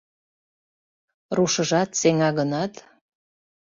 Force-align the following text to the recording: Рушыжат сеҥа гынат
Рушыжат 1.35 1.89
сеҥа 1.99 2.29
гынат 2.37 2.73